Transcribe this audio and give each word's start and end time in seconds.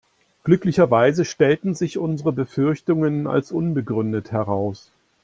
Glücklicherweise 0.43 1.25
stellten 1.25 1.75
sich 1.75 1.99
unsere 1.99 2.33
Befürchtungen 2.33 3.27
als 3.27 3.51
unbegründet 3.51 4.31
heraus. 4.31 4.89